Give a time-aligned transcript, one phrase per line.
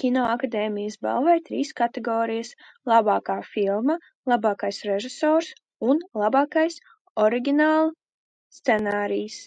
[0.00, 2.50] "Kinoakadēmijas balvai trīs kategorijās
[2.92, 3.96] "Labākā filma",
[4.32, 5.48] "Labākais režisors"
[5.92, 6.76] un "Labākais
[7.28, 9.40] oriģinālscenārijs"."